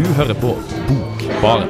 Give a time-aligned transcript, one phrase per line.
[0.00, 0.54] Du hører på
[0.88, 1.68] Bokbaren.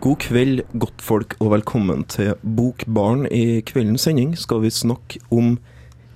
[0.00, 3.24] God kveld, godtfolk, og velkommen til Bokbarn.
[3.32, 5.56] I kveldens sending skal vi snakke om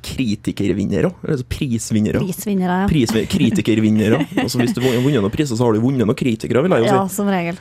[0.05, 2.23] kritikervinnere, altså prisvinnere.
[2.25, 2.89] Prisvinnere, ja.
[2.91, 4.23] Prisvi- kritikervinnere.
[4.45, 6.87] altså Hvis du har vunnet noen priser, så har du vunnet noen kritikere, vil jeg
[6.87, 6.97] jo si.
[6.97, 7.61] Ja, som regel.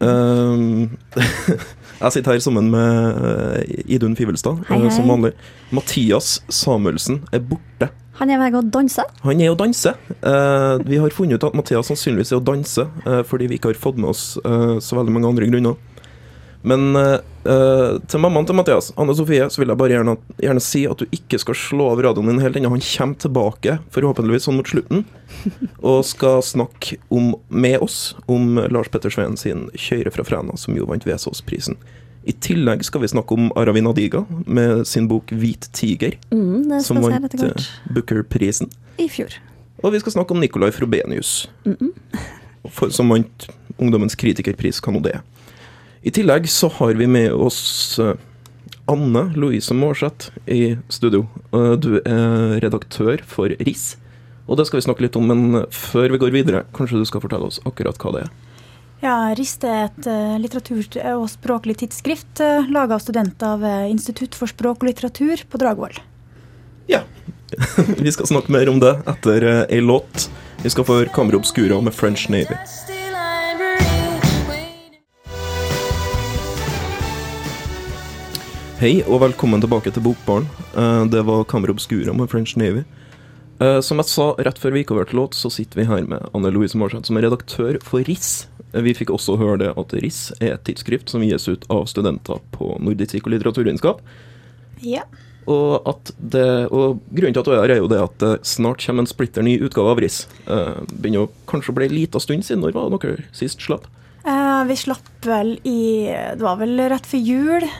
[0.00, 0.96] Um,
[2.04, 4.94] jeg sitter her sammen med eh, Idun Fivelstad, Hei, eh, hei.
[4.96, 5.34] som vanlig.
[5.74, 7.90] Mathias Samuelsen er borte.
[8.20, 9.02] Han er vei å danse.
[9.24, 9.90] Han er å danse.
[10.22, 13.72] Eh, vi har funnet ut at Mathias sannsynligvis er å danse, eh, fordi vi ikke
[13.72, 15.74] har fått med oss eh, så veldig mange andre grunner.
[16.64, 20.84] Men eh, til mammaen til Mathias, Anne Sofie, så vil jeg bare gjerne, gjerne si
[20.88, 22.70] at du ikke skal slå av radioen din helt ennå.
[22.72, 25.04] Han kommer tilbake, forhåpentligvis sånn mot slutten,
[25.90, 30.76] og skal snakke om, med oss om Lars Petter Sveen sin 'Kjøre fra Fræna', som
[30.78, 31.76] jo vant Vesaas-prisen.
[32.24, 36.80] I tillegg skal vi snakke om Aravin Adiga med sin bok 'Hvit tiger', Mm, det
[36.86, 38.72] som vant eh, Booker-prisen.
[38.96, 39.36] I fjor.
[39.84, 41.44] Og vi skal snakke om Nicolai Frobenius,
[42.70, 45.22] for, som vant Ungdommens kritikerpris, hva nå det er.
[46.04, 48.12] I tillegg så har vi med oss eh,
[48.84, 51.24] Anne Louise Maarseth i studio.
[51.48, 53.94] Eh, Du er redaktør for RIS,
[54.44, 55.30] og det skal vi snakke litt om.
[55.32, 58.34] Men før vi går videre, kanskje du skal fortelle oss akkurat hva det er?
[59.00, 64.52] Ja, RIS er et eh, litteratur- og språklig tidsskrift laga av studenter ved Institutt for
[64.52, 65.96] språk og litteratur på Dragvoll.
[66.92, 67.00] Ja.
[68.04, 70.28] vi skal snakke mer om det etter ei låt.
[70.60, 72.60] Vi skal få høre Camera Obscura med French Navy.
[78.84, 80.44] Hei og velkommen tilbake til Bokbarn.
[80.76, 82.84] Eh, Det var Camera Obscura med French Navy.
[83.58, 86.02] Eh, Som jeg sa rett før vi gikk over til låt, så sitter vi her
[86.06, 88.46] med Anne Louise Marseth, som er redaktør for RIS.
[88.74, 91.86] Eh, Vi fikk også høre det at RIS er et tidsskrift som gis ut av
[91.86, 94.02] studenter på nordisk og litteraturvitenskap.
[94.82, 95.04] Ja.
[95.48, 95.80] Og,
[96.20, 99.00] det, og grunnen til at du er her, er jo det at det snart kommer
[99.00, 100.28] en splitter ny utgave av RIS.
[100.46, 102.60] Eh, begynner å kanskje å bli ei lita stund siden.
[102.60, 103.86] Når var det dere sist slapp?
[104.26, 106.04] Eh, vi slapp vel i
[106.36, 107.70] Det var vel rett før jul.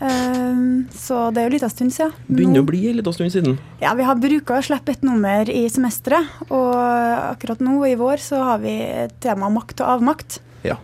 [0.00, 0.60] Eh,
[0.96, 2.12] så det er jo en liten stund siden.
[2.28, 3.58] Begynner å bli en liten stund siden.
[3.82, 8.22] Ja, Vi har bruka å slippe et nummer i semesteret, og akkurat nå i vår
[8.24, 8.76] så har vi
[9.20, 10.40] tema makt og avmakt.
[10.64, 10.78] Ja,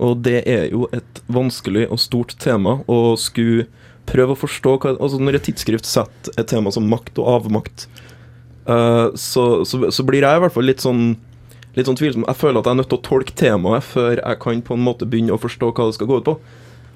[0.00, 3.66] Og det er jo et vanskelig og stort tema å skulle
[4.06, 7.86] prøve å forstå hva Altså Når et tidsskrift setter et tema som makt og avmakt,
[8.66, 11.18] eh, så, så, så blir jeg i hvert fall litt sånn
[11.76, 12.24] Litt sånn tvilsom.
[12.26, 14.82] Jeg føler at jeg er nødt til å tolke temaet før jeg kan på en
[14.82, 16.32] måte begynne å forstå hva det skal gå ut på.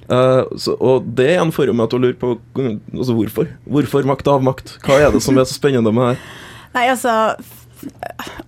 [0.04, 3.48] Eh, så, og det er en form meg til å lure på altså hvorfor.
[3.64, 4.76] Hvorfor makt og avmakt?
[4.84, 6.24] Hva er det som er så spennende med det her?
[6.74, 7.14] Nei, altså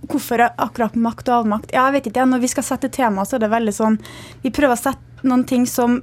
[0.08, 1.72] Hvorfor akkurat makt og avmakt?
[1.74, 2.24] Ja, jeg vet ikke.
[2.28, 3.98] Når vi skal sette tema, så er det veldig sånn
[4.44, 5.98] Vi prøver å sette noen ting som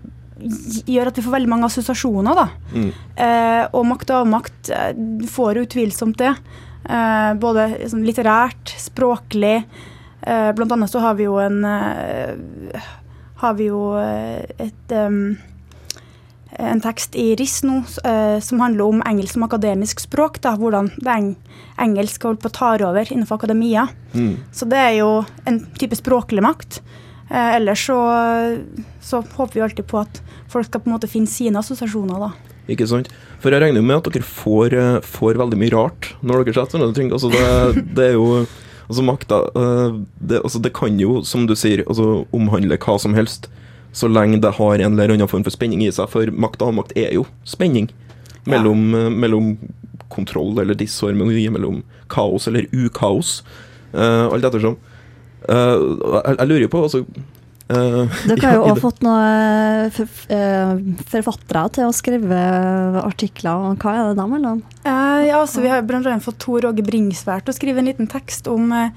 [0.90, 2.46] gjør at vi får veldig mange assosiasjoner, da.
[2.74, 2.90] Mm.
[3.26, 4.92] Eh, og makt og avmakt eh,
[5.30, 6.34] får utvilsomt det.
[6.84, 9.56] Eh, både sånn litterært, språklig.
[10.22, 11.62] Eh, blant annet så har vi jo en
[13.44, 15.36] Har vi jo eh, et um,
[16.62, 20.40] en tekst i RIS nå uh, som handler om engelsk som akademisk språk.
[20.44, 21.34] Da, hvordan det eng
[21.82, 23.88] engelsk holder på å ta over innenfor akademia.
[24.14, 24.36] Mm.
[24.54, 25.10] Så det er jo
[25.50, 26.80] en type språklig makt.
[27.32, 28.00] Uh, ellers så,
[29.02, 30.22] så håper vi alltid på at
[30.54, 32.60] folk skal på en måte finne sine assosiasjoner, da.
[32.72, 33.10] Ikke sant?
[33.44, 36.94] For jeg regner jo med at dere får, får veldig mye rart når dere setter
[36.96, 37.12] ting.
[37.12, 38.46] Altså det, det er jo
[38.90, 43.16] Altså makta eh, det, altså det kan jo, som du sier, altså omhandle hva som
[43.18, 43.50] helst.
[43.94, 46.10] Så lenge det har en eller annen form for spenning i seg.
[46.12, 47.92] For makt og avmakt er jo spenning.
[48.50, 49.54] Mellom, eh, mellom
[50.14, 53.42] kontroll eller disharmoni, mellom kaos eller ukaos.
[53.94, 54.76] Uh, alt ettersom.
[55.46, 55.78] Uh,
[56.18, 57.04] jeg, jeg lurer på, altså
[57.74, 62.44] eh, Dere har jo òg fått noen eh, forfattere til å skrive
[63.04, 63.74] artikler.
[63.82, 64.62] Hva er det da mellom?
[64.86, 68.10] Uh, ja, så Vi har annet fått Tor Åge Bringsvær til å skrive en liten
[68.12, 68.96] tekst om eh,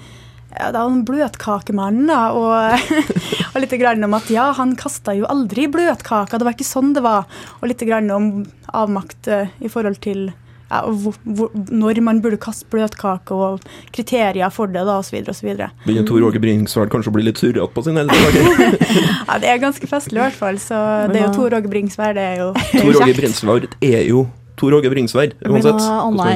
[0.56, 2.88] ja, det er en bløtkakemann, da, og,
[3.52, 6.94] og litt grann om at ja, han kasta jo aldri bløtkaka, det var ikke sånn
[6.96, 7.29] det var.
[7.61, 8.31] Og litt grann om
[8.72, 10.31] avmakt eh, i forhold til
[10.71, 15.21] ja, hvor, hvor, når man burde kaste bløtkake, og kriterier for det, da, osv.
[15.31, 15.53] osv.
[15.87, 18.81] Begynner Tor Åge Bringsværd kanskje å bli litt surrete på sin eldre dager?
[19.27, 20.59] Ja, det er ganske festlig, i hvert fall.
[20.63, 20.81] Så
[21.13, 23.15] det er jo Tor Åge Bringsværd, det er jo, det er Tor Åge.
[23.21, 24.27] Bringsværd er jo
[24.57, 25.85] Tor Åge Bringsværd, Det blir uansett.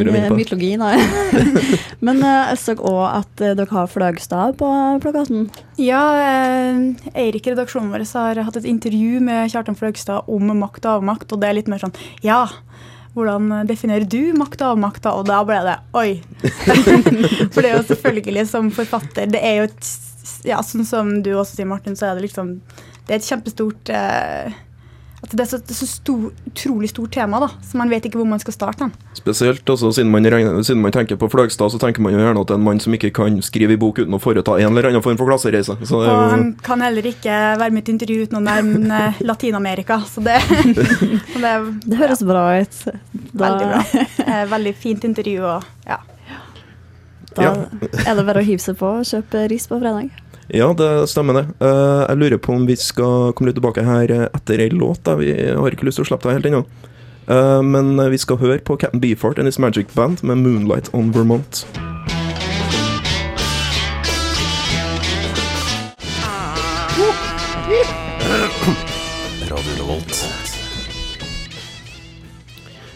[0.05, 0.97] noe mytologi, nei.
[2.07, 4.69] Men eh, jeg så òg at eh, dere har Fløgstad på
[5.01, 5.47] plakaten.
[5.81, 6.83] Ja, eh,
[7.15, 11.33] Eirik i redaksjonen vår har hatt et intervju med Kjartan Fløgstad om makt og avmakt,
[11.33, 11.97] og det er litt mer sånn
[12.27, 12.45] Ja,
[13.15, 15.07] hvordan definerer du makt og avmakt?
[15.11, 16.11] Og da ble det oi.
[17.53, 19.91] For det er jo selvfølgelig som forfatter Det er jo et
[20.47, 22.55] Ja, sånn som du også sier, Martin, så er det liksom
[23.07, 24.55] Det er et kjempestort eh,
[25.23, 28.27] at det er så, så stor, utrolig stort tema, da, så man vet ikke hvor
[28.31, 28.87] man skal starte.
[28.87, 28.93] den.
[29.19, 32.41] Spesielt altså, siden, man regner, siden man tenker på Fløgstad, så tenker man jo gjerne
[32.41, 34.71] at det er en mann som ikke kan skrive i bok uten å foreta en
[34.73, 35.77] eller annen form for klassereise.
[35.85, 39.01] Så Og han kan heller ikke være med i et intervju uten å nevne
[39.31, 40.39] Latin-Amerika, så det,
[41.35, 42.81] så det Det høres bra ut.
[42.87, 43.83] Da, veldig bra.
[44.25, 46.01] Eh, Veldig fint intervju og ja.
[47.37, 47.51] Da Ja.
[48.09, 50.09] er det bare å hive seg på og kjøpe ris på fredag.
[50.53, 51.45] Ja, det stemmer det.
[51.63, 55.05] Uh, jeg lurer på om vi skal komme litt tilbake her eh, etter ei låt.
[55.07, 55.15] da.
[55.21, 56.65] Vi har ikke lyst til å slippe deg helt ennå.
[57.31, 61.15] Uh, men vi skal høre på Captain Beefheart and His Magic Band med 'Moonlight on
[61.15, 61.65] Vermont'.
[69.51, 70.50] Radio Revolt.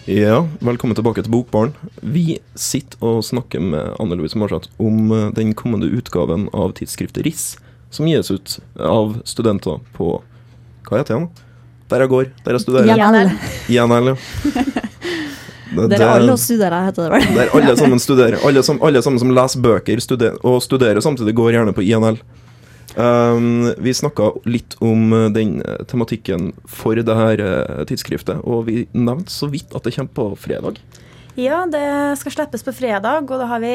[0.04, 1.70] Ja, velkommen tilbake til Bokbarn.
[2.04, 7.24] Vi sitter og snakker med Anne Louise Marseth om eh, den kommende utgaven av tidsskriftet
[7.24, 7.44] RIS,
[7.94, 10.18] som gis ut av studenter på
[10.84, 11.28] Hva heter den?
[11.88, 12.90] Der jeg går, der jeg studerer.
[13.72, 14.16] INL, ja.
[15.74, 17.34] Det- det- alle studerer, heter det vel.
[17.34, 18.36] Der alle sammen studerer.
[18.46, 22.20] Alle, som, alle sammen som leser bøker studer, og studerer samtidig, går gjerne på INL.
[22.94, 28.68] Um, vi snakka litt om uh, den uh, tematikken for det her uh, tidsskriftet, og
[28.68, 30.78] vi nevnte så vidt at det kommer på fredag.
[31.34, 33.74] ja, det skal slippes på fredag, og da har vi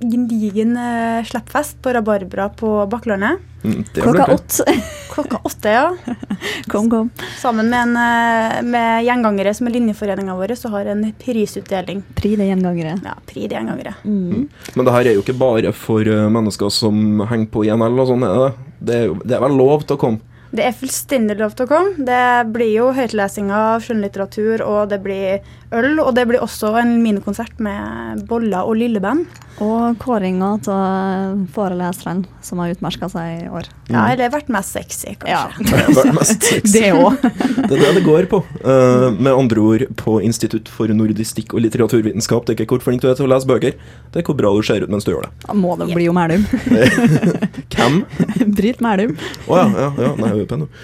[0.00, 3.38] gedigen eh, slippfest på Rabarbra på Bakklandet.
[3.64, 4.64] Mm, Klokka åtte.
[5.12, 5.96] Klokka åtte, ja.
[6.66, 7.10] Kom, kom.
[7.38, 12.02] Sammen med, en, eh, med gjengangere som er linjeforeninga vår, så har en prisutdeling.
[12.14, 12.94] Pri det gjengangere.
[13.04, 13.94] Ja, pri de gjengangere.
[14.04, 14.46] Mm.
[14.74, 18.12] Men det her er jo ikke bare for uh, mennesker som henger på INL og
[18.12, 18.50] sånn, er det?
[18.78, 20.27] Det er, jo, det er vel lov til å komme?
[20.48, 22.06] Det er fullstendig lov til å komme.
[22.08, 25.42] Det blir jo høytlesing av skjønnlitteratur, og det blir
[25.76, 29.28] øl, og det blir også en minikonsert med boller og lilleband.
[29.58, 33.66] Og kåringa av foreleseren som har utmerka seg i år.
[33.90, 35.32] Ja, eller vært mest sexy, kanskje.
[35.34, 35.96] Ja.
[35.98, 36.72] Vel mest sexy.
[36.78, 37.18] Det òg.
[37.18, 38.38] Det er det det går på.
[38.62, 42.46] Uh, med andre ord på Institutt for nordistikk og litteraturvitenskap.
[42.46, 43.74] Det er ikke hvor flink du er til å lese bøker,
[44.14, 45.32] det er hvor bra du ser ut mens du gjør det.
[45.48, 46.46] Da må det bli jo Mælum.
[47.74, 48.00] Hvem?
[48.54, 49.16] Britt Mælum.
[49.48, 50.12] Å ja, ja, ja.
[50.22, 50.68] Nei, hun på.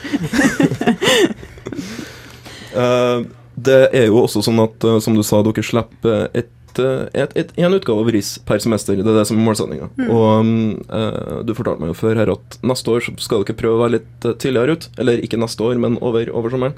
[2.75, 3.21] Eh,
[3.55, 7.53] det er jo også sånn at, eh, som du sa, dere slipper et, eh, et,
[7.55, 8.99] en utgave av RIS per semester.
[8.99, 9.91] Det er det som er målsettinga.
[10.09, 13.79] Og mm, eh, du fortalte meg jo før her at neste år skal dere prøve
[13.79, 14.89] å være litt eh, tidligere ut.
[14.99, 16.75] Eller ikke neste år, men over, over sommeren.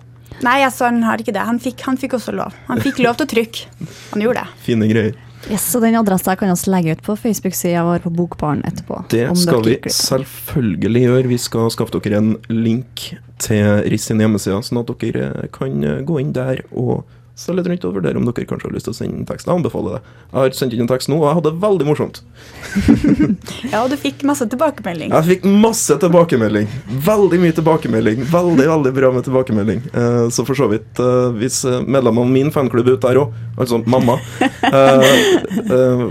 [0.45, 1.45] Nei, altså, han har ikke det.
[1.49, 2.55] Han fikk, han fikk også lov.
[2.69, 3.67] Han fikk lov til å trykke.
[4.13, 4.49] Han gjorde det.
[4.67, 5.15] Fine greier.
[5.47, 9.05] Yes, så den adressen kan vi legge ut på Facebook-sida vår på Bokbaren etterpå.
[9.13, 11.29] Det skal vi selvfølgelig gjøre.
[11.31, 16.01] Vi skal skaffe dere en link til RIS sin hjemmeside, sånn at dere kan eh,
[16.07, 17.05] gå inn der og
[17.37, 19.45] Så litt rundt og vurdere om dere kanskje har lyst til å sende en tekst.
[19.45, 20.13] Jeg anbefaler det.
[20.31, 22.23] Jeg har sendt inn en tekst nå, og jeg hadde det veldig morsomt.
[23.73, 25.11] Ja, og du fikk masse tilbakemelding.
[25.13, 26.69] Jeg fikk masse tilbakemelding.
[27.05, 28.23] Veldig mye tilbakemelding.
[28.31, 29.85] Veldig, veldig bra med tilbakemelding.
[29.93, 33.37] Eh, så for så vidt, eh, hvis eh, medlemmene av min fanklubb ute der òg,
[33.61, 34.17] altså mamma,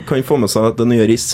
[0.05, 1.27] kan få med seg det nye RIS,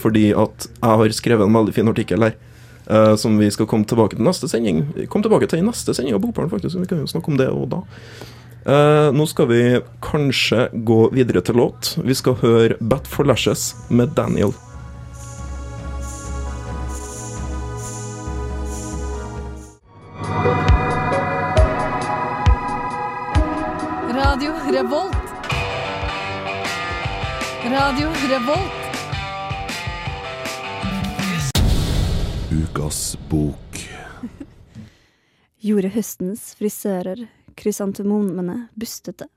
[0.00, 2.38] fordi at jeg har skrevet en veldig fin artikkel her.
[2.86, 4.84] Uh, som vi skal komme tilbake til neste sending.
[5.10, 6.78] Kom tilbake til i neste sending av Bokbarn, faktisk.
[6.78, 7.80] Vi kan jo snakke om det og da.
[8.66, 11.92] Eh, nå skal vi kanskje gå videre til låt.
[12.02, 14.50] Vi skal høre Bat for Lashes med Daniel.
[24.18, 25.38] Radio Revolt.
[27.70, 28.82] Radio Revolt.
[32.50, 33.82] Ukas bok.
[35.70, 39.28] Gjorde høstens frisører krysantemomene bustete?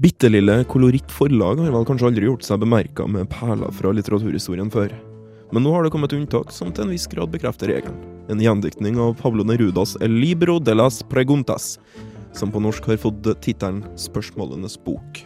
[0.00, 4.94] Bittelille Koloritt Forlag har vel kanskje aldri gjort seg bemerka med perler fra litteraturhistorien før.
[5.52, 7.98] Men nå har det kommet unntak som til en viss grad bekrefter regelen.
[8.32, 11.74] En gjendiktning av Pablo Nerudas El libro de las preguntas,
[12.32, 15.20] som på norsk har fått tittelen Spørsmålenes bok.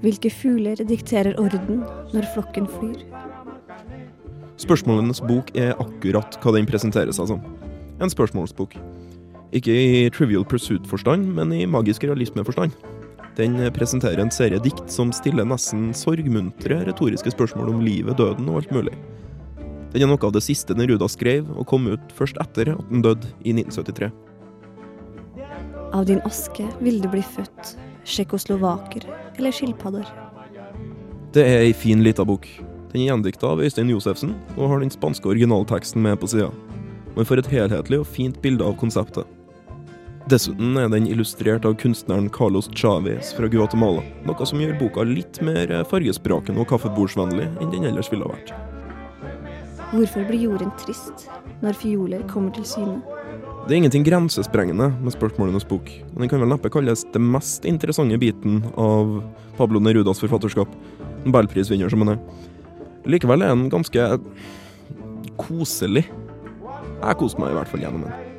[0.00, 3.04] Hvilke fugler dikterer orden når flokken flyr?
[4.60, 7.44] Spørsmålenes bok er akkurat hva den presenterer seg som.
[8.00, 8.74] En spørsmålsbok.
[9.56, 12.74] Ikke i Trivial Pursuit-forstand, men i magisk realisme-forstand.
[13.38, 18.60] Den presenterer en serie dikt som stiller nesten sorgmuntre retoriske spørsmål om livet, døden og
[18.60, 18.94] alt mulig.
[19.90, 23.02] Den er noe av det siste Neruda skrev, og kom ut først etter at han
[23.02, 24.10] døde i 1973.
[25.90, 27.74] Av din aske vil det bli født
[28.06, 30.06] tsjekkoslovaker eller skilpadder.
[31.34, 32.46] Det er ei fin lita bok.
[32.92, 36.50] Den er gjendikta av Øystein Josefsen, og har den spanske originalteksten med på sida.
[37.16, 39.26] Man får et helhetlig og fint bilde av konseptet.
[40.28, 45.40] Dessuten er den illustrert av kunstneren Carlos Chávez fra Guatemala, noe som gjør boka litt
[45.44, 48.52] mer fargesprakende og kaffebordsvennlig enn den ellers ville ha vært.
[49.90, 51.26] Hvorfor blir jorden trist
[51.64, 53.00] når fioler kommer til syne?
[53.64, 57.66] Det er ingenting grensesprengende med spørsmålenes bok, og den kan vel neppe kalles det mest
[57.68, 59.18] interessante biten av
[59.56, 60.72] Pablo Nerudas forfatterskap,
[61.24, 62.24] nobelprisvinner som han er.
[63.08, 64.08] Likevel er den ganske
[65.40, 66.06] koselig.
[67.00, 68.29] Jeg koser meg i hvert fall gjennom den.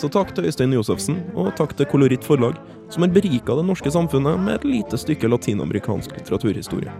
[0.00, 2.54] Så takk til Øystein Josefsen, og takk til Koloritt Forlag,
[2.88, 6.94] som har berika det norske samfunnet med et lite stykke latinamerikansk litteraturhistorie.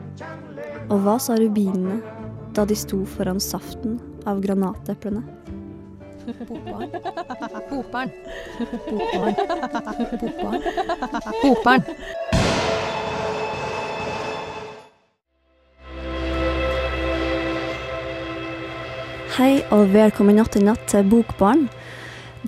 [0.92, 2.02] Og hva sa rubinene
[2.52, 3.96] da de sto foran saften
[4.28, 5.24] av granateplene?
[6.44, 6.92] Bokbarn.
[7.70, 8.12] Bokbarn.
[8.90, 9.34] Bokbarn.
[10.20, 10.60] Bokbarn.
[11.40, 11.82] Bokbarn.
[19.40, 21.70] Hei og velkommen natt til natt til Bokbarn.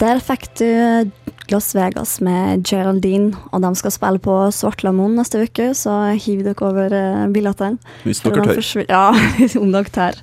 [0.00, 1.10] Der fikk du
[1.52, 6.64] Las Vegas med Geraldine, og de skal spille på Svartlamoen neste uke, så hiv dere
[6.64, 7.76] over eh, billettene.
[8.06, 8.56] Hvis dere tør.
[8.56, 9.10] forsvin- Ja,
[9.60, 10.16] om dere tør.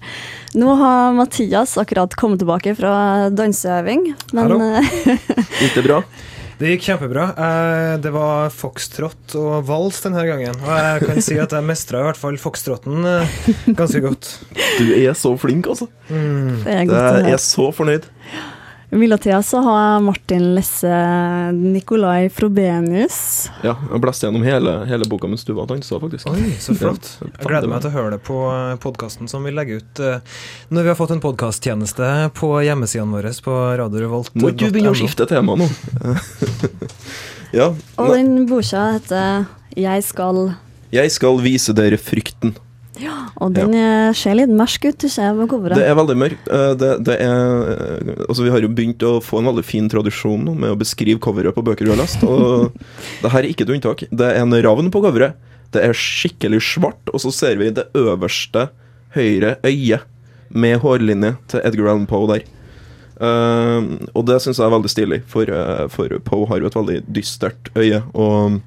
[0.58, 4.92] Nå har Mathias akkurat kommet tilbake fra danseøving, men eh,
[5.62, 6.02] Gikk det bra?
[6.60, 7.28] Det gikk kjempebra.
[7.40, 10.58] Eh, Det var foxtrot og vals denne gangen.
[10.66, 13.06] Og jeg kan si at jeg mestra i hvert fall foxtroten
[13.78, 14.34] ganske godt.
[14.82, 15.88] Du er så flink, altså.
[16.10, 16.58] Mm.
[16.66, 17.30] det er godt å er høre.
[17.38, 18.10] jeg så fornøyd.
[18.90, 21.00] I mellomtida så har jeg Martin Lesse
[21.54, 23.20] Nikolai Frobenius.
[23.62, 26.30] Ja, jeg blæste gjennom hele, hele boka mens du var dansa, faktisk.
[26.32, 27.12] Oi, så flott.
[27.22, 28.40] Jeg gleder meg til å høre det på
[28.82, 30.40] podkasten som vi legger ut eh,
[30.74, 34.34] når vi har fått en podkasttjeneste på hjemmesidene våre på Radio Revolt.
[34.34, 35.70] Må ikke du begynne å skifte tema nå?
[37.60, 37.70] ja.
[38.02, 39.46] Og den boka heter
[39.78, 40.50] Jeg skal
[40.90, 42.56] jeg skal vise dere frykten.
[43.40, 44.12] Og den ja.
[44.18, 45.80] ser litt mersk ut, du ser på coveret.
[45.80, 46.50] Det er veldig mørkt.
[46.52, 49.90] Eh, Det, det er eh, Altså, vi har jo begynt å få en veldig fin
[49.92, 52.76] tradisjon med å beskrive coveret på bøker du har lest, og
[53.24, 54.06] det her er ikke et unntak.
[54.12, 55.40] Det er en ravn på coveret.
[55.74, 58.70] Det er skikkelig svart, og så ser vi det øverste
[59.16, 60.08] høyre øyet
[60.50, 62.48] med hårlinje til Edgar Allan Poe der.
[63.20, 66.78] Uh, og det syns jeg er veldig stilig, for, uh, for Poe har jo et
[66.78, 68.02] veldig dystert øye.
[68.16, 68.62] Og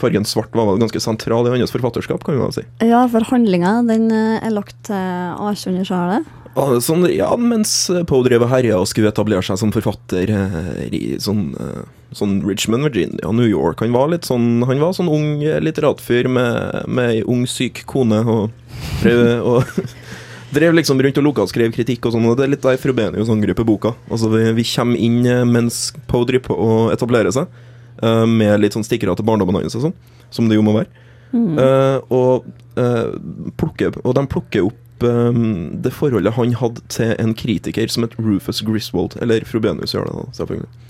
[0.00, 2.64] fargen svart var vel ganske sentral i hans forfatterskap, kan vi vel si.
[2.84, 6.32] Ja, for handlinga den eh, er lagt til 1800-tallet.
[6.54, 7.72] Ja, sånn, ja, mens
[8.06, 11.80] Poe drev og herja og skulle etablere seg som forfatter eh, i sånn, eh,
[12.14, 13.82] sånn Richmond, Virginia, New York.
[13.82, 17.82] Han var litt sånn Han var sånn ung eh, litteratfyr med, med ei ung, syk
[17.90, 19.82] kone og drev, og
[20.54, 22.30] drev liksom rundt og og skrev kritikk og sånn.
[22.30, 23.96] Og det er litt der Frobenius angriper boka.
[24.06, 27.50] Altså, vi, vi kommer inn eh, mens Poe driver på å etablere seg,
[28.04, 29.98] eh, med litt sånn stikkere til barndommen hans og sånn,
[30.34, 30.90] som det jo må være.
[31.34, 31.56] Mm.
[31.58, 32.44] Uh, og,
[32.78, 33.14] eh,
[33.58, 38.62] plukker, og de plukker opp det forholdet han hadde til en kritiker som het Rufus
[38.64, 39.18] Griswold.
[39.20, 40.83] Eller Frobenius gjør det, da, selvfølgelig.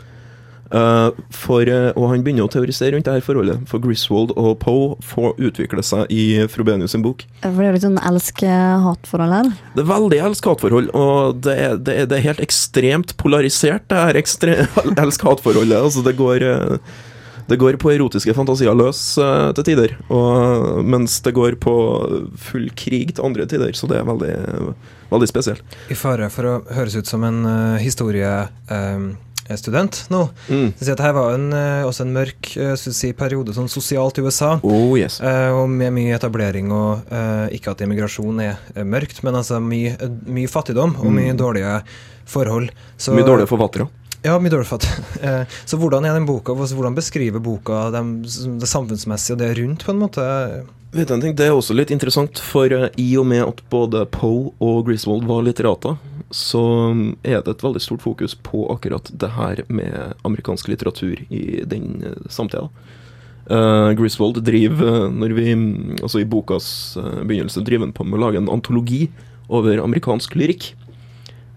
[0.74, 4.56] Eh, for, eh, og han begynner å teorisere rundt det her forholdet, for Griswold og
[4.64, 7.22] Poe får utvikle seg i Frobenius sin bok.
[7.44, 9.50] For det er litt sånn elsk-hat-forhold her.
[9.76, 14.02] Det er veldig elsk-hat-forhold, og det er, det, er, det er helt ekstremt polarisert, det
[14.02, 14.18] her
[15.04, 15.78] elsk-hat-forholdet.
[15.78, 16.94] Altså, det går eh,
[17.44, 21.74] det går på erotiske fantasier løs uh, til tider, og, mens det går på
[22.40, 23.74] full krig til andre tider.
[23.76, 24.32] Så det er veldig,
[25.10, 25.76] veldig spesielt.
[25.92, 27.76] I fare for å høres ut som en uh,
[29.44, 30.28] historiestudent nå.
[30.48, 30.72] Mm.
[30.78, 34.24] Så dette her var en, eh, også en mørk eh, si, periode sånn sosialt i
[34.24, 34.54] USA.
[34.62, 35.20] Oh yes.
[35.20, 37.02] eh, og med mye etablering og
[37.54, 39.96] Ikke at immigrasjon er, mørkt, men altså mye,
[40.26, 41.38] mye fattigdom og mye Mm.
[41.38, 41.82] dårlige
[42.26, 42.70] forhold.
[42.96, 43.88] Så, Mye dårlige forfattere.
[44.24, 44.86] Ja, mye dårlig fatt.
[45.68, 48.02] Så hvordan er den boka, hvordan beskriver boka det,
[48.60, 50.24] det samfunnsmessige og det rundt, på en måte?
[50.94, 54.06] Vet du en ting, Det er også litt interessant, for i og med at både
[54.06, 55.96] Poe og Griswold var litterater,
[56.34, 56.64] så
[57.22, 62.02] er det et veldig stort fokus på akkurat det her med amerikansk litteratur i den
[62.02, 62.66] eh, samtida.
[63.44, 68.16] Uh, Griswold driver, eh, når vi, mm, altså i bokas eh, begynnelse, driver på med
[68.16, 69.04] å lage en antologi
[69.52, 70.70] over amerikansk lyrikk.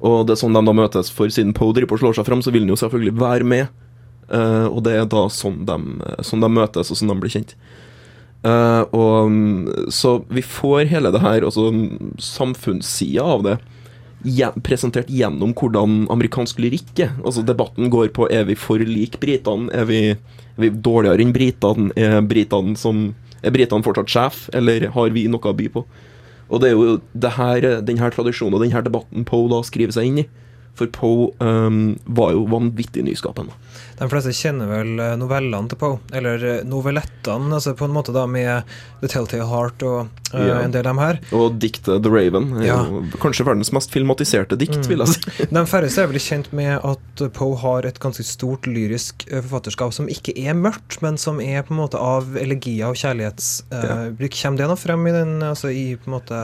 [0.03, 2.43] Og det er sånn de da møtes, for siden Poe driver og slår seg fram,
[2.43, 3.71] så vil han jo selvfølgelig være med.
[4.27, 5.77] Uh, og det er da sånn de,
[6.27, 7.55] sånn de møtes, og sånn de blir kjent.
[8.45, 13.57] Uh, og mm, Så vi får hele det her, altså mm, samfunnssida av det,
[14.65, 17.13] presentert gjennom hvordan amerikansk lyrikk er.
[17.23, 21.33] Altså Debatten går på er vi for lik britene, er vi, er vi dårligere enn
[21.35, 23.13] britene, er britene som
[23.45, 25.85] er britene fortsatt sjef, eller har vi noe å by på?
[26.47, 29.59] Og det er jo det her, den her tradisjonen og den her debatten Poe da
[29.67, 30.27] skriver seg inn i.
[30.77, 33.55] For Poe um, var jo vanvittig nyskapende.
[33.97, 38.13] De fleste kjenner vel eh, novellene til Poe, eller eh, novellettene, altså på en måte
[38.13, 38.61] da med
[39.01, 40.59] The Telltale Heart og uh, Ja.
[40.61, 41.19] en del av dem her.
[41.33, 42.77] Og diktet The Raven Ja.
[43.23, 44.87] kanskje verdens mest filmatiserte dikt, Mm.
[44.91, 45.47] vil jeg si.
[45.57, 50.05] De færreste er vel kjent med at Poe har et ganske stort lyrisk forfatterskap som
[50.13, 54.33] ikke er mørkt, men som er på en måte av elegier og kjærlighetsbruk.
[54.43, 56.41] Kommer det noe frem i den, altså i på en måte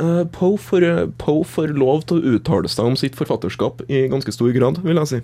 [0.00, 4.32] Uh, Poe får, Poe får lov til å uttale seg om sitt forfatterskap i ganske
[4.32, 5.20] stor grad, vil jeg si.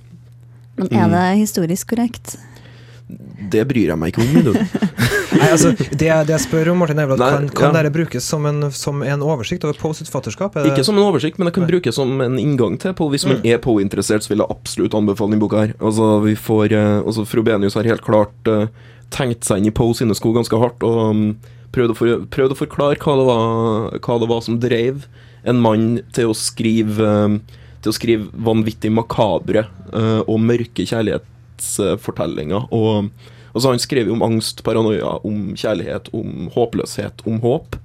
[0.76, 1.10] Men er Mm.
[1.16, 2.36] det historisk korrekt?
[3.50, 4.52] Det bryr jeg meg ikke om.
[5.38, 7.82] Nei, altså, det, jeg- det jeg spør om, Martin, Nei, kan, kan ja.
[7.82, 10.56] dette brukes som en, som en oversikt over Poe sitt forfatterskap?
[10.56, 11.70] Er det- Ikke som en oversikt, men det kan Nei.
[11.72, 13.08] brukes som en inngang til Poe.
[13.10, 13.46] Hvis man Mm.
[13.54, 15.74] er Poe-interessert, så vil jeg absolutt anbefale denne boka her.
[15.80, 18.66] Altså, vi får, uh, altså, Frobenius har helt klart uh,
[19.10, 21.36] tenkt seg inn i Poe sine sko ganske hardt, og um,
[21.74, 25.06] prøvd, å for, prøvde å forklare hva det, var, hva det var som drev
[25.48, 27.40] en mann til å skrive um,
[27.82, 32.68] til å skrive vanvittig makabre uh, og mørke kjærlighetsfortellinger.
[32.74, 33.10] Og
[33.58, 37.78] så Han skrev jo om angst, paranoia, om kjærlighet, om håpløshet, om håp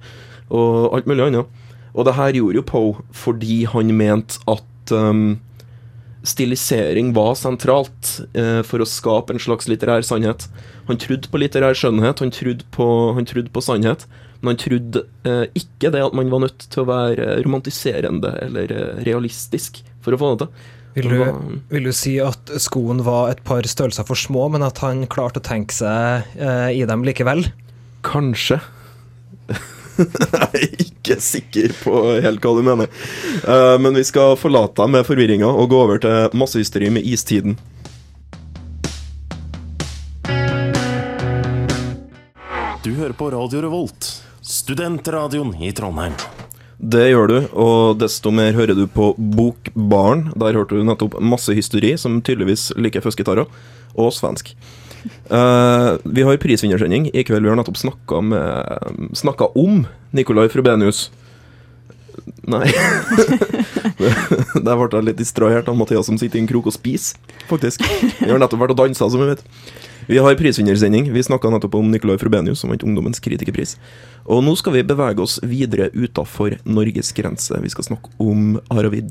[0.54, 1.62] og alt mulig annet.
[1.94, 5.40] Og det her gjorde jo Poe fordi han mente at um,
[6.24, 10.46] stilisering var sentralt eh, for å skape en slags litterær sannhet.
[10.88, 14.06] Han trodde på litterær skjønnhet, han trodde på, han trodde på sannhet,
[14.40, 18.72] men han trodde eh, ikke det at man var nødt til å være romantiserende eller
[18.72, 20.70] eh, realistisk for å få det til.
[20.94, 21.22] Vil du,
[21.72, 25.42] vil du si at skoen var et par størrelser for små, men at han klarte
[25.42, 27.48] å tenke seg eh, i dem likevel?
[28.06, 28.60] Kanskje.
[30.34, 32.90] Jeg er ikke sikker på helt hva du mener.
[33.44, 37.58] Eh, men vi skal forlate deg med forvirringa og gå over til massehysteri med istiden.
[42.84, 44.10] Du hører på Radio Revolt,
[44.44, 46.18] studentradioen i Trondheim.
[46.76, 50.26] Det gjør du, og desto mer hører du på Bokbarn.
[50.36, 53.48] Der hørte du nettopp masse hysteri, som tydeligvis liker fuskgitarer,
[53.96, 54.52] og svensk.
[55.04, 57.44] Eh, vi har prisvinnersending i kveld.
[57.44, 58.22] Vi har nettopp snakka
[59.16, 59.84] Snakka om
[60.16, 61.10] Nicolai Frobenius.
[62.48, 62.68] Nei.
[64.64, 67.84] Der ble jeg litt distrahert av Mathias som sitter i en krok og spiser, faktisk.
[68.20, 69.44] Vi har nettopp vært og dansa, som vi vet.
[70.06, 71.12] Vi har prisvinnersending.
[71.12, 73.76] Vi snakka nettopp om Nicolai Frobenius, som vant Ungdommens kritikerpris.
[74.24, 77.56] Og nå skal vi bevege oss videre utafor Norges grense.
[77.60, 79.10] Vi skal snakke om Aravid,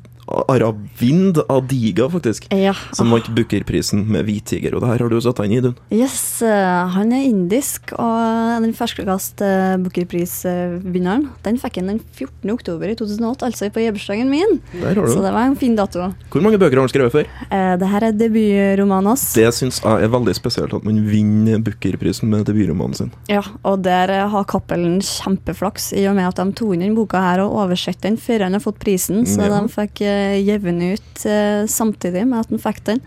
[0.50, 2.48] Aravind Adiga, faktisk.
[2.54, 2.74] Ja.
[2.98, 4.74] Som vant Booker-prisen med Hvit tiger.
[4.74, 5.76] Og det her har du satt deg inn i, Idun.
[5.94, 9.52] Yes, eh, han er indisk, og den ferskeste
[9.86, 12.50] Booker-prisvinneren den fikk han den 14.
[12.54, 14.58] oktober i 2008, altså på bursdagen min.
[14.74, 15.28] Der har du Så det.
[15.30, 16.10] det var en fin dato.
[16.34, 17.30] Hvor mange bøker har han skrevet før?
[17.50, 19.28] Eh, det her er debutromanen hans.
[19.38, 23.12] Det syns jeg er veldig spesielt, at man vinner Booker-prisen med debutromanen sin.
[23.32, 26.98] Ja, og der eh, har Cappelen kjempeflaks, i og med at de tok inn den
[26.98, 29.54] boka her og oversatte den før han har fått prisen, så Ja.
[29.56, 33.02] de fikk uh, gitt ut eh, samtidig med at han fikk den.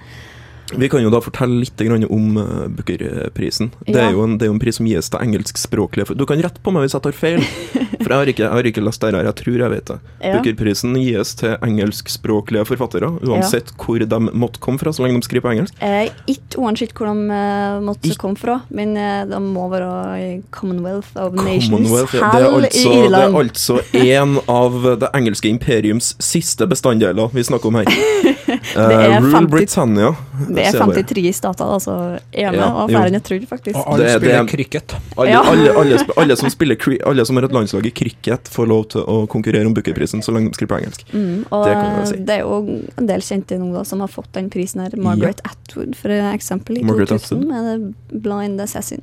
[0.74, 3.70] Vi kan jo da fortelle litt om uh, Booker-prisen.
[3.87, 4.11] Det, Ja.
[4.11, 6.96] det er jo en pris som gis til engelskspråklige Du kan rette på meg hvis
[6.96, 7.42] jeg tar feil,
[8.07, 9.96] For jeg har ikke, jeg har ikke lest det her, jeg tror jeg vet det.
[10.20, 10.35] Ja.
[10.37, 15.46] Booker-prisen gis til engelskspråklige forfattere, uansett hvor de måtte komme fra, så lenge de skriver
[15.46, 15.81] på engelsk.
[15.83, 19.90] Eh, ikke uansett hvor de uh, måtte It komme fra, men uh, de må være
[20.22, 21.90] i Commonwealth of Nations.
[21.90, 22.31] Ja.
[22.31, 27.72] det, er altså, det er altså en av det engelske imperiums siste bestanddeler vi snakker
[27.72, 28.35] om her.
[28.46, 30.11] Det er Eh, Rule 50 Britannia.
[30.48, 31.94] Det er sier jeg 53 stater altså.
[31.96, 33.76] så er med, Ja, og flere enn jeg trodde, faktisk.
[33.80, 34.94] Og alle spiller er- cricket.
[35.18, 35.40] Alle, Ja.
[35.50, 39.02] alle, alle, alle, som spiller, alle som har et landslag i cricket, får lov til
[39.02, 41.04] å konkurrere om Booker-prisen så lenge de skriver på engelsk.
[41.12, 42.16] Mm, og Det si.
[42.24, 44.90] det er jo en del kjente nå da, som har fått den prisen her.
[44.96, 47.46] Margaret Atwood, for eksempel, i Margaret 2000 Atwood.
[47.48, 49.02] med The Blind Assassin.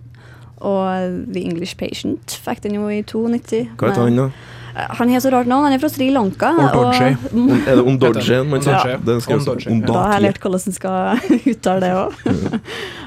[0.64, 3.68] Og The English Patient fikk den jo i 92.
[3.78, 4.30] Hva heter han, da?
[4.76, 5.64] Eh, Han har så rart navn.
[5.68, 6.50] Han er fra Sri Lanka.
[6.50, 7.10] Ondorje.
[7.10, 8.96] er det man sier?
[9.30, 9.86] Ondorje, ja.
[9.86, 11.20] Da har jeg lært hvordan en skal
[11.54, 12.16] uttale det òg.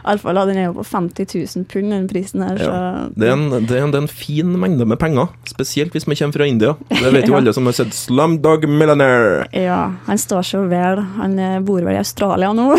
[0.07, 2.59] Iallfall den er jo på 50 000 pund, den prisen her.
[2.61, 2.73] Så
[3.17, 6.07] Det er, en, det, er en, det er en fin mengde med penger, spesielt hvis
[6.07, 6.77] man kommer fra India.
[6.91, 7.41] Det vet jo Ja.
[7.43, 9.47] alle som har sett Slumdog Millionaire.
[9.53, 11.03] ja, han står så vel.
[11.19, 12.71] Han eh, bor vel i Australia nå,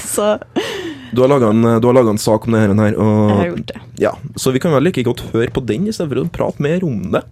[0.00, 0.38] så
[1.12, 3.66] Du har laga en, du har laget en sak om det her, jeg har gjort
[3.66, 3.80] det.
[3.98, 6.62] ja, så vi kan vel like godt høre på den, i stedet for å prate
[6.62, 7.22] mer om det.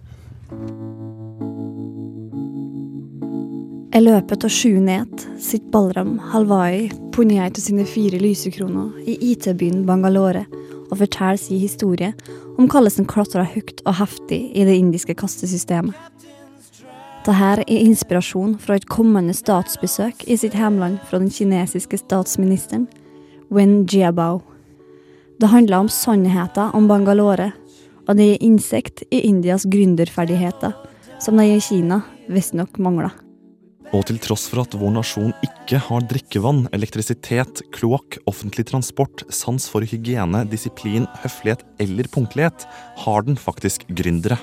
[3.89, 10.43] Løpet av sju ned sitt Balram Halvai, Punyai til sine fire lysekroner i IT-byen Bangalore
[10.91, 12.13] og forteller sin historie
[12.55, 15.97] om hvordan en klatra høyt og heftig i det indiske kastesystemet.
[17.25, 22.87] Dette er inspirasjon fra et kommende statsbesøk i sitt hjemland fra den kinesiske statsministeren
[23.49, 24.43] Wen Jiabao.
[25.41, 27.51] Det handler om sannheten om Bangalore,
[28.07, 30.77] og det gir innsikt i Indias gründerferdigheter,
[31.19, 33.17] som de i Kina visstnok mangler.
[33.89, 39.65] Og til tross for at vår nasjon ikke har drikkevann, elektrisitet, kloakk, offentlig transport, sans
[39.71, 42.67] for hygiene, disiplin, høflighet eller punktlighet,
[43.01, 44.37] har den faktisk gründere.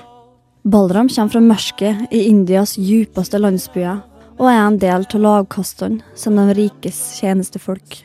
[0.67, 4.01] Balram kommer fra mørket i Indias djupeste landsbyer,
[4.37, 8.01] og er en del av lavkastene som de rikes tjenestefolk.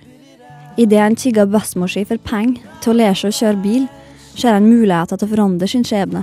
[0.78, 3.88] Idet han tigger bestemor si for penger til å lære seg å kjøre bil,
[4.38, 6.22] ser han muligheter til å forandre sin skjebne.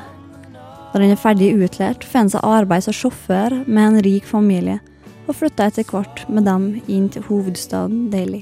[0.90, 4.80] Når han er ferdig utlært, får han seg arbeid som sjåfør med en rik familie,
[5.30, 8.42] og flytter etter hvert med dem inn til hovedstaden Delhi.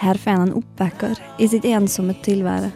[0.00, 2.72] Her får han en oppvekker i sitt ensomme tilvære.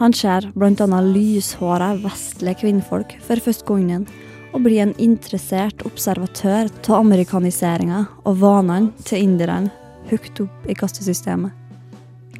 [0.00, 4.06] Han ser annet lyshåra vestlige kvinnfolk for første gangen,
[4.52, 9.70] og blir en interessert observatør av amerikaniseringa og vanene til inderne
[10.10, 11.52] høyt opp i kastesystemet.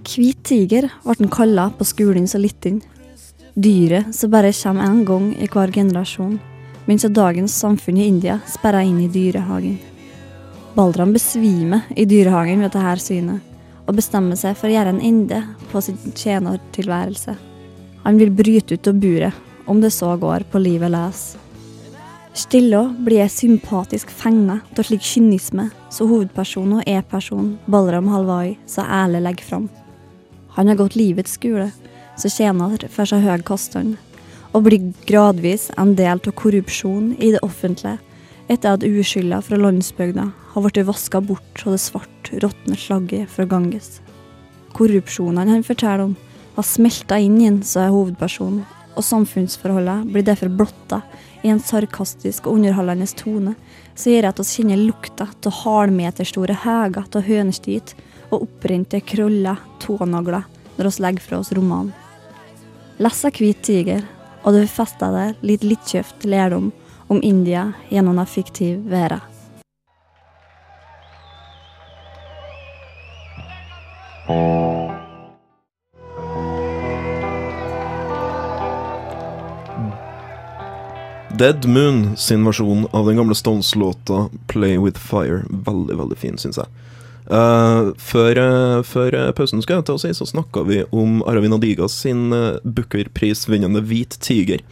[0.00, 2.80] Hvit tiger ble han kalla på skolen så liten.
[3.54, 6.38] Dyret som bare kommer én gang i hver generasjon,
[6.90, 9.76] mens dagens samfunn i India sperra inn i dyrehagen.
[10.74, 13.44] Baldram besvimer i dyrehagen ved dette synet,
[13.86, 15.38] og bestemmer seg for å gjøre en ende
[15.70, 17.36] på sin tjenertilværelse.
[18.02, 19.38] Han vil bryte ut av buret,
[19.70, 21.22] om det så går på livet løs.
[22.34, 28.82] Stilla blir jeg sympatisk fenga av slik kynisme som hovedperson og e-person Balram Halvai så
[28.82, 29.70] ærlig legger fram.
[30.58, 31.70] Han har gått livets skole,
[32.18, 33.94] som tjener for seg høy kostnad,
[34.52, 37.98] og blir gradvis en del av korrupsjon i det offentlige
[38.50, 43.46] etter at uskylda fra landsbygda har blitt vaska bort av det svart, råtne slagget fra
[43.46, 44.00] Ganges.
[44.74, 46.16] Korrupsjonene han forteller om,
[46.56, 48.64] har smelta inn i ham som er hovedpersonen,
[48.98, 50.98] og samfunnsforholdene blir derfor blotta
[51.46, 53.54] i en sarkastisk og underholdende tone
[53.94, 57.94] som gjør at vi kjenner lukta av halvmeterstore heger av hønestyt
[58.30, 60.42] og opprente krøller, tånagler,
[60.76, 61.94] når vi legger fra oss romanen.
[63.00, 64.02] Les Hvit tiger,
[64.44, 66.70] og du festa deg litt lettkjøpt lærdom
[67.10, 69.20] om India gjennom en fiktiv verden.
[81.40, 85.46] Dead Moon sin versjon av den gamle Stones-låta 'Play With Fire'.
[85.48, 86.66] Veldig, veldig fin, syns jeg.
[87.30, 91.20] Eh, før, uh, før eh, pausen skal jeg til å si, så snakka vi om
[91.30, 94.64] Aravind Adigas sin uh, Booker-prisvinnende 'Hvit tiger'.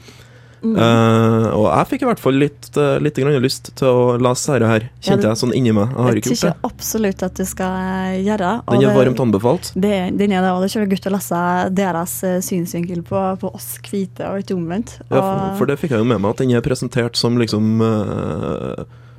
[0.58, 4.56] Eh, og jeg fikk i hvert fall litt, uh, litt grann lyst til å lese
[4.56, 5.92] dette her, kjente ja, jeg sånn inni meg.
[5.94, 6.54] Jeg har ikke gjort det.
[6.66, 9.70] absolutt at du skal gjøre og Den er varmt anbefalt.
[9.78, 11.42] Det, den er det, og det er kjølig godt å lese
[11.78, 12.16] deres
[12.48, 14.98] synsvinkel på, på oss hvite, og ikke omvendt.
[15.06, 17.78] Ja, for, for det fikk jeg jo med meg, at den er presentert som liksom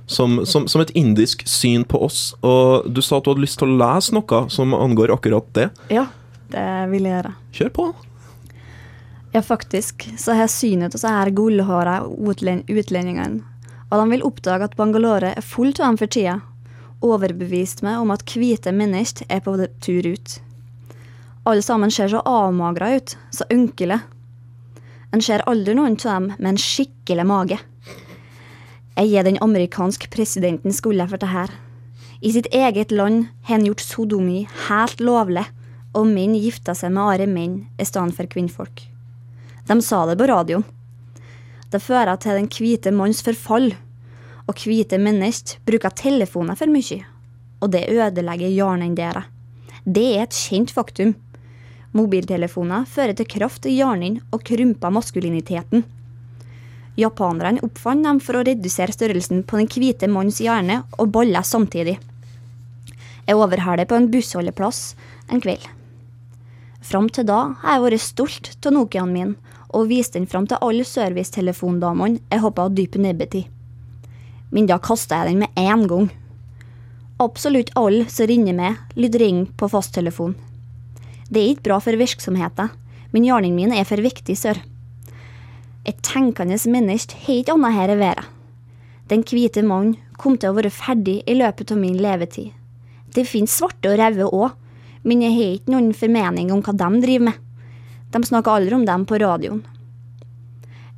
[0.10, 2.34] som, som, som et indisk syn på oss.
[2.42, 5.68] Og du sa at du hadde lyst til å lese noe som angår akkurat det.
[5.94, 6.08] Ja,
[6.50, 7.34] det vil jeg gjøre.
[7.60, 7.88] Kjør på.
[9.36, 13.44] Ja, faktisk så har synet til så her gullhåra utlen- utlendingene.
[13.90, 16.40] Og de vil oppdage at Bangalore er fullt av dem for tida.
[17.06, 20.40] Overbevist meg om at hvite mennesker er på tur ut.
[21.46, 24.02] Alle sammen ser så avmagra ut, så ynkelige.
[25.14, 27.58] En ser aldri noen av dem med en skikkelig mage.
[29.00, 31.52] Jeg gir den amerikanske presidenten skylda for det her.
[32.20, 35.46] I sitt eget land har han gjort sodomi helt lovlig,
[35.96, 38.82] og menn gifta seg med andre menn i stedet for kvinnfolk.
[39.70, 40.66] De sa det på radioen.
[41.72, 43.70] Det fører til den hvite manns forfall,
[44.52, 47.00] og hvite mennesker bruker telefoner for mye,
[47.64, 49.30] og det ødelegger hjernen deres.
[49.88, 51.16] Det er et kjent faktum.
[51.96, 55.88] Mobiltelefoner fører til kraft i hjernen og krymper maskuliniteten.
[57.00, 61.98] Japanerne oppfant dem for å redusere størrelsen på den hvite manns hjerne og baller samtidig.
[63.28, 64.96] Jeg overhæler på en bussholdeplass
[65.30, 65.68] en kveld.
[66.82, 69.36] Fram til da har jeg vært stolt av Nokiaen min
[69.70, 73.44] og vist den fram til alle servicetelefondamene jeg hoppa å dype nebbet i.
[74.50, 76.10] Men da kasta jeg den med én gang.
[77.22, 80.34] Absolutt alle som ringer med, lyder ring på fasttelefon.
[81.30, 82.72] Det er ikke bra for virksomheten,
[83.14, 84.58] men hjernen min er for viktig, sør.
[85.90, 88.26] Et tenkende menneske har ikke annet her i verden.
[89.10, 92.52] Den hvite mannen kom til å være ferdig i løpet av min levetid.
[93.16, 94.54] Det finnes svarte og røde òg,
[95.02, 97.42] men jeg har ikke noen formening om hva de driver med.
[98.14, 99.64] De snakker aldri om dem på radioen.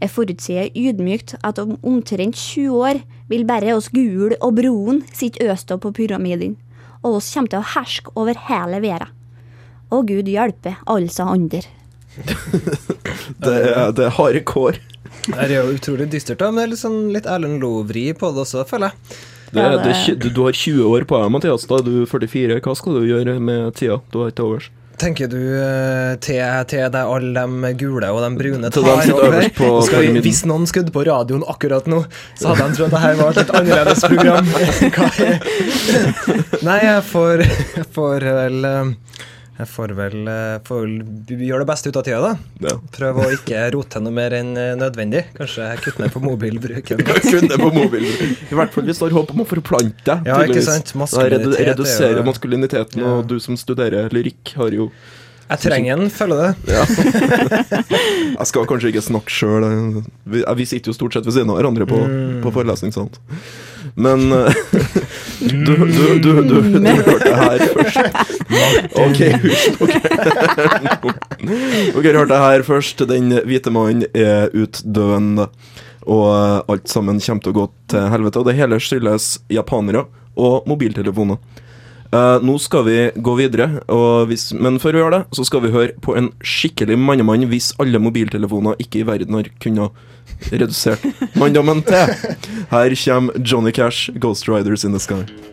[0.01, 5.45] Jeg forutsier ydmykt at om omtrent 20 år vil bare oss Gul og Broen sitte
[5.53, 6.57] øst opp på pyramiden,
[6.99, 9.13] og oss kommer til å herske over hele verden.
[9.91, 10.75] Og Gud hjelpe
[11.07, 11.63] seg andre.
[13.41, 14.79] Det er, det er harde kår.
[15.27, 18.31] Det er jo utrolig dystert, da, men det er litt, sånn, litt Erlend Loe-vri på
[18.35, 19.21] det også, føler jeg.
[19.51, 21.65] Det, det, du, du har 20 år på deg, Mathias.
[21.67, 22.61] Da er du 44.
[22.63, 24.69] Hva skal du gjøre med tida du har til overs?
[25.01, 29.17] Tenker du eh, til, til deg alle de gule og de brune Til de sitter
[29.17, 29.31] over?
[29.31, 32.03] øverst på Skal vi, hvis noen skudde på radioen akkurat nå,
[32.37, 34.51] så hadde de trodd det her var et litt annerledes program.
[36.69, 37.43] Nei, jeg får,
[37.79, 38.93] jeg får vel eh,
[39.61, 42.31] Jeg får vel eh, får vel gjøre det beste ut av tida, da.
[42.65, 42.75] Ja.
[42.95, 45.21] Prøve å ikke rote noe mer enn eh, nødvendig.
[45.37, 47.03] Kanskje kutte ned på mobilbruken.
[47.45, 48.07] ned på mobil.
[48.49, 50.29] I hvert fall hvis du har håp om å forplante deg.
[50.31, 50.95] Ja, ikke sant?
[50.97, 54.89] Maskulinitet er reduserer jo- maskuliniteten, og du som studerer lyrikk, har jo
[55.51, 56.77] Jeg trenger en, føler det.
[56.77, 56.85] Ja.
[58.39, 59.65] Jeg skal kanskje ikke snakke sjøl.
[60.31, 62.39] Vi, vi sitter jo stort sett ved siden av hverandre på, Mm.
[62.45, 63.11] på forelesningssalen.
[63.99, 64.61] Men eh,
[65.41, 66.89] du, du, du, du, hørte det
[67.35, 67.97] her først.
[69.05, 69.81] OK, husk.
[72.01, 72.97] Dere hørte det her først.
[73.09, 75.47] Den hvite mannen er utdøende.
[76.09, 78.39] Og alt sammen kommer til å gå til helvete.
[78.41, 80.01] Og det hele skyldes japanere
[80.37, 81.37] og mobiltelefoner.
[82.11, 83.79] Uh, nå skal vi gå videre,
[84.27, 87.71] hvis, men før vi gjør det, så skal vi høre på en skikkelig mannemann hvis
[87.79, 89.95] alle mobiltelefoner ikke i verden har kunnet
[90.51, 92.15] redusert manndommen til.
[92.71, 95.51] Her kommer Johnny Cash, 'Ghost Riders in the Sky'.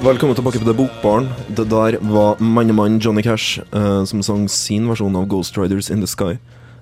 [0.00, 1.26] Velkommen tilbake på Det Bokbaren.
[1.52, 6.00] Det der var mannemannen Johnny Cash uh, som sang sin versjon av Ghost Riders in
[6.00, 6.38] the Sky.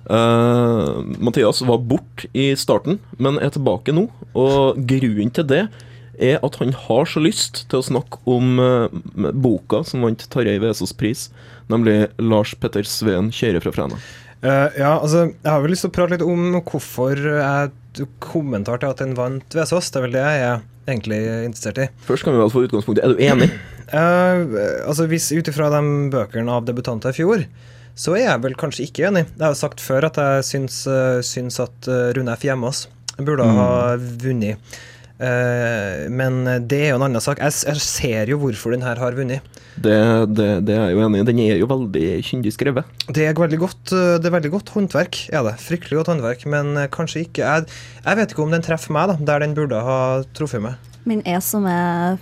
[0.07, 4.05] Uh, Mathias var borte i starten, men er tilbake nå.
[4.39, 5.65] Og grunnen til det
[6.19, 10.59] er at han har så lyst til å snakke om uh, boka som vant Tarjei
[10.61, 11.27] Vesaas pris,
[11.71, 14.01] nemlig Lars Petter Sveen 'Kjører fra Fræna'.
[14.39, 18.79] Uh, ja, altså, jeg har vel lyst til å prate litt om hvorfor jeg kommentar
[18.79, 19.91] til at den vant Vesaas.
[19.91, 21.89] Det er vel det jeg er egentlig interessert i.
[22.07, 23.03] Først kan vi vel få utgangspunktet.
[23.03, 23.49] Er du enig?
[23.91, 27.43] Uh, altså, hvis Ut ifra de bøkene av debutanter i fjor,
[27.99, 29.25] så er jeg vel kanskje ikke enig.
[29.33, 30.85] Jeg har jo sagt før at jeg syns,
[31.27, 32.45] syns at Rune F.
[32.47, 32.85] Hjemås
[33.19, 34.79] burde ha vunnet.
[35.19, 37.41] Eh, men det er jo en annen sak.
[37.43, 39.43] Jeg, jeg ser jo hvorfor den her har vunnet.
[39.79, 39.95] Det,
[40.35, 41.27] det, det er jeg jo enig i.
[41.27, 42.87] Den er jo veldig kyndig skrevet.
[43.11, 45.55] Det er veldig godt, eh, det er veldig godt håndverk, er det.
[45.63, 47.67] Fryktelig godt håndverk, men eh, kanskje ikke Jeg,
[48.05, 49.99] jeg vet ikke om den treffer meg, da, der den burde ha
[50.37, 50.91] truffet meg.
[51.09, 52.19] Men jeg som er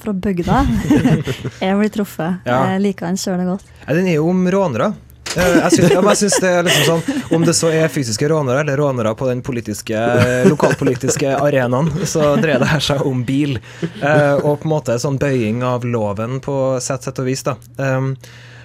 [0.00, 0.62] fra bygda,
[1.66, 2.42] jeg blir truffet.
[2.48, 2.62] Ja.
[2.72, 3.72] Jeg liker den kjørende godt.
[3.84, 4.92] Ja, den er jo om rånere.
[5.36, 8.64] Eh, Jeg syns, jeg syns det er liksom sånn Om det så er fysiske rånere
[8.64, 10.00] eller rånere på den politiske,
[10.50, 13.58] lokalpolitiske arenaen, så dreier det her seg om bil.
[13.82, 17.54] Eh, og på en måte sånn bøying av loven på sett sett og vis, da.
[17.78, 18.14] Um,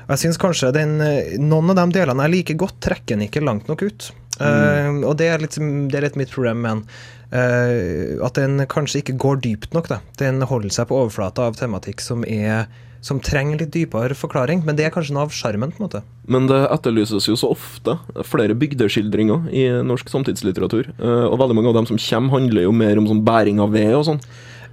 [0.06, 3.43] jeg syns kanskje den, eh, noen av de delene jeg liker godt, trekker den ikke
[3.45, 4.10] langt nok ut.
[4.39, 6.88] Eh, og det er, litt, det er litt mitt problem med den.
[7.36, 9.89] Uh, at den kanskje ikke går dypt nok.
[9.91, 9.97] Da.
[10.21, 12.69] Den holder seg på overflata av tematikk som, er,
[13.05, 15.71] som trenger litt dypere forklaring, men det er kanskje noe av sjarmen.
[15.71, 16.01] på en måte.
[16.27, 20.89] Men det etterlyses jo så ofte flere bygdeskildringer i norsk samtidslitteratur.
[20.97, 23.71] eh, Og veldig mange av dem som kommer, handler jo mer om sånn bæring av
[23.71, 24.21] ved og sånn.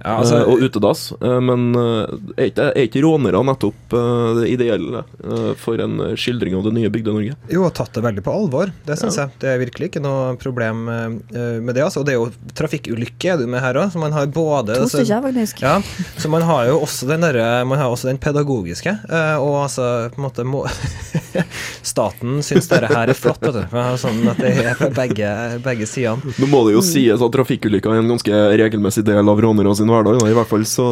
[0.03, 1.03] Ja, altså- uh, og utedass.
[1.21, 5.97] Uh, men eh, er ikke, er ikke rånere nettopp eh, det ideelle eh, for en
[6.19, 7.37] skildring av det nye Bygde-Norge?
[7.51, 8.71] Jo, og tatt det veldig på alvor.
[8.85, 9.25] Det syns Ja.
[9.29, 9.39] jeg.
[9.43, 11.85] Det er virkelig ikke noe problem eh, med det.
[11.87, 12.03] Altså.
[12.03, 14.85] Og det er jo trafikkulykke er du med her òg, så man har både To
[14.87, 15.61] altså- stykker, faktisk.
[15.63, 15.77] Ja,
[16.19, 20.09] så man har jo også den, derre- man har også den pedagogiske, eh, og altså
[20.13, 20.65] på en måte må
[21.83, 23.77] Staten syns dette her er flott, vet du.
[23.99, 25.29] Sånn at det er fra begge,
[25.63, 26.33] begge sidene.
[26.39, 29.89] Nå må det jo sies at trafikkulykker er en ganske regelmessig del av rånere sin
[29.93, 30.19] hverdag.
[30.19, 30.29] Da.
[30.29, 30.87] I hvert fall så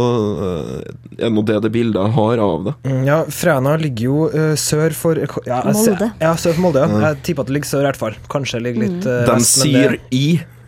[0.47, 0.71] eh,
[1.17, 2.73] er det nå det det bildet jeg har av det.
[2.87, 6.11] Mm, Ja, Fræna ligger jo uh, sør for ja, Molde.
[6.21, 6.85] Ja, sør for Molde.
[6.85, 6.89] ja.
[7.01, 7.11] Ja.
[7.11, 8.17] Jeg tipper at det ligger sør i hvert fall.
[8.31, 10.25] Kanskje ligger litt eh, De vest, men sier i,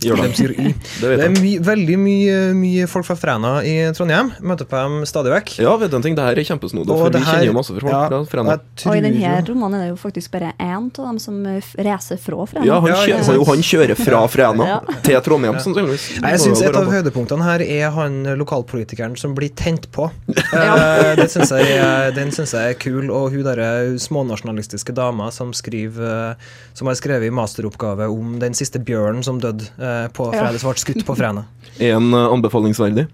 [0.08, 0.36] gjør De de.
[0.38, 0.74] sier y.
[1.02, 4.32] Det Det er my, veldig mye, mye folk fra Fræna i Trondheim.
[4.42, 5.54] Møter på dem stadig vekk.
[5.64, 7.76] Ja, vet du en ting, det her er kjempesnodig, for vi her- kjenner jo masse
[7.80, 8.58] fra ja, fra Fræna.
[8.86, 12.18] Og i denne romanen er det jo faktisk bare én av dem som eh, reiser
[12.22, 12.66] fra Fræna.
[12.68, 14.80] Ja, han, Ja, kjører, jo, han kjører fra Fræna Ja.
[15.06, 16.08] til Trondheim, sannsynligvis.
[16.22, 20.10] Jeg syns et av høydepunktene her er han lokalpolitikeren som blir tent på.
[20.54, 23.08] Eh, det synes jeg, den syns jeg er kul.
[23.12, 28.54] Og hun derre smånasjonalistiske dama som skriver eh, Som har skrevet i masteroppgave om den
[28.58, 29.66] siste bjørnen som døde
[30.16, 30.50] på Ja.
[30.58, 31.46] Som ble skutt på Fræna.
[31.82, 33.08] Er en eh, anbefalingsverdig?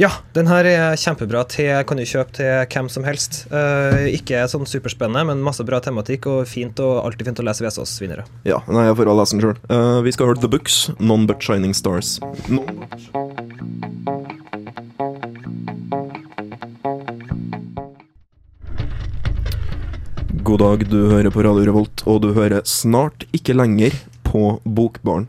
[0.00, 1.44] Ja, den her er kjempebra.
[1.50, 3.44] Til, kan du kjøpe til hvem som helst.
[3.54, 7.66] Eh, ikke sånn superspennende, men masse bra tematikk, og fint og alltid fint å lese
[7.66, 8.26] Vesaas-vinnere.
[8.48, 9.58] Ja, nei, jeg får lese den sjøl.
[10.06, 12.18] vi skal høre The Books, None But Shining Stars.
[12.48, 13.10] None but...
[20.50, 23.94] God dag, du hører på Radio Revolt, og du hører snart ikke lenger
[24.26, 25.28] på Bokbaren.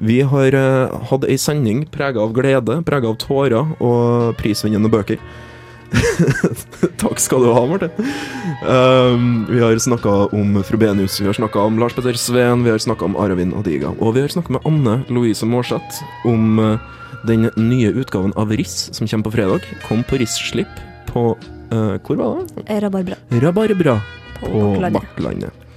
[0.00, 5.20] Vi har eh, hatt ei sending prega av glede, prega av tårer og prisvinnende bøker.
[7.02, 7.90] Takk skal du ha, Martin.
[8.62, 12.78] Um, vi har snakka om Frobenius, vi har snakka om Lars Petter Sveen, vi har
[12.78, 13.92] snakka om Aravind Adiga.
[13.98, 16.90] Og vi har snakka med Anne Louise Maarseth om eh,
[17.28, 19.66] den nye utgaven av Riss som kommer på fredag.
[19.88, 21.32] Kom på Riss-slipp på
[21.72, 22.80] uh, Hvor var det?
[22.80, 23.98] Rabarbra Rabarbra
[24.40, 25.69] på på Bakklandet.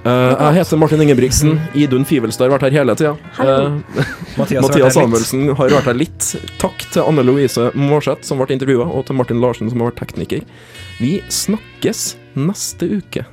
[0.00, 1.58] Eh, jeg heter Martin Ingebrigtsen.
[1.76, 3.12] Idun Fivelstad har vært her hele tida.
[3.36, 3.80] Uh,
[4.40, 4.96] Mathias, Mathias.
[4.96, 6.30] Samuelsen har vært her litt.
[6.62, 10.00] Takk til Anne Louise Mårseth, som ble intervjua, og til Martin Larsen, som har vært
[10.06, 10.46] tekniker.
[11.00, 13.26] Vi snakkes neste uke.